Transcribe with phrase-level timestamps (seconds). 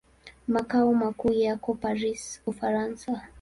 [0.47, 3.21] Makao makuu yako Paris, Ufaransa.